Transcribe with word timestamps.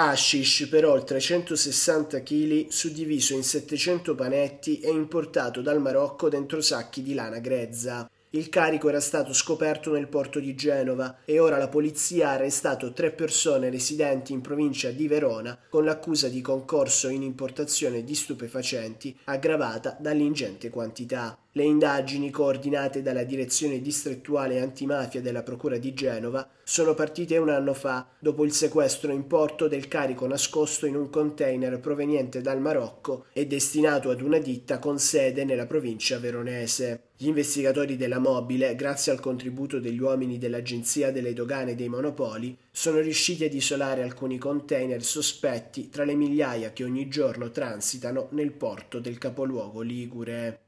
Hashish 0.00 0.68
per 0.68 0.86
oltre 0.86 1.18
160 1.18 2.22
kg 2.22 2.68
suddiviso 2.68 3.34
in 3.34 3.42
700 3.42 4.14
panetti 4.14 4.78
e 4.78 4.90
importato 4.90 5.60
dal 5.60 5.80
Marocco 5.80 6.28
dentro 6.28 6.60
sacchi 6.60 7.02
di 7.02 7.14
lana 7.14 7.40
grezza. 7.40 8.08
Il 8.32 8.50
carico 8.50 8.90
era 8.90 9.00
stato 9.00 9.32
scoperto 9.32 9.90
nel 9.90 10.06
porto 10.06 10.38
di 10.38 10.54
Genova 10.54 11.20
e 11.24 11.38
ora 11.38 11.56
la 11.56 11.68
polizia 11.68 12.28
ha 12.28 12.32
arrestato 12.32 12.92
tre 12.92 13.10
persone 13.10 13.70
residenti 13.70 14.34
in 14.34 14.42
provincia 14.42 14.90
di 14.90 15.08
Verona 15.08 15.58
con 15.70 15.86
l'accusa 15.86 16.28
di 16.28 16.42
concorso 16.42 17.08
in 17.08 17.22
importazione 17.22 18.04
di 18.04 18.14
stupefacenti 18.14 19.18
aggravata 19.24 19.96
dall'ingente 19.98 20.68
quantità. 20.68 21.38
Le 21.52 21.62
indagini, 21.62 22.30
coordinate 22.30 23.00
dalla 23.00 23.24
Direzione 23.24 23.80
distrettuale 23.80 24.60
antimafia 24.60 25.22
della 25.22 25.42
Procura 25.42 25.78
di 25.78 25.94
Genova, 25.94 26.46
sono 26.62 26.92
partite 26.92 27.38
un 27.38 27.48
anno 27.48 27.72
fa, 27.72 28.06
dopo 28.18 28.44
il 28.44 28.52
sequestro 28.52 29.10
in 29.10 29.26
porto 29.26 29.68
del 29.68 29.88
carico 29.88 30.26
nascosto 30.26 30.84
in 30.84 30.96
un 30.96 31.08
container 31.08 31.80
proveniente 31.80 32.42
dal 32.42 32.60
Marocco 32.60 33.24
e 33.32 33.46
destinato 33.46 34.10
ad 34.10 34.20
una 34.20 34.38
ditta 34.38 34.78
con 34.78 34.98
sede 34.98 35.44
nella 35.44 35.66
provincia 35.66 36.18
veronese. 36.18 37.07
Gli 37.20 37.26
investigatori 37.26 37.96
della 37.96 38.20
Mobile, 38.20 38.76
grazie 38.76 39.10
al 39.10 39.18
contributo 39.18 39.80
degli 39.80 39.98
uomini 39.98 40.38
dell'Agenzia 40.38 41.10
delle 41.10 41.32
Dogane 41.32 41.72
e 41.72 41.74
dei 41.74 41.88
Monopoli, 41.88 42.56
sono 42.70 43.00
riusciti 43.00 43.42
ad 43.42 43.52
isolare 43.52 44.04
alcuni 44.04 44.38
container 44.38 45.02
sospetti 45.02 45.88
tra 45.88 46.04
le 46.04 46.14
migliaia 46.14 46.72
che 46.72 46.84
ogni 46.84 47.08
giorno 47.08 47.50
transitano 47.50 48.28
nel 48.30 48.52
porto 48.52 49.00
del 49.00 49.18
capoluogo 49.18 49.80
ligure. 49.80 50.67